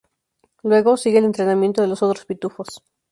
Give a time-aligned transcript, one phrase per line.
[0.63, 2.81] Luego sigue el entrenamiento de los otros pitufos.